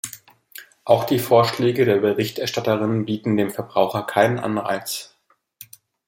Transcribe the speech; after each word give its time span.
Auch 0.83 1.03
die 1.03 1.19
Vorschläge 1.19 1.85
der 1.85 1.97
Berichterstatterin 1.97 3.05
bieten 3.05 3.37
dem 3.37 3.51
Verbraucher 3.51 4.01
keinen 4.01 4.39
Anreiz. 4.39 5.15